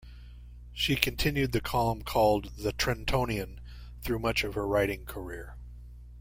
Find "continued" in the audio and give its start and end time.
0.95-1.51